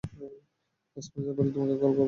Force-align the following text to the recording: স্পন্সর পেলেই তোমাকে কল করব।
স্পন্সর 0.97 1.33
পেলেই 1.37 1.53
তোমাকে 1.55 1.73
কল 1.73 1.91
করব। 1.91 1.99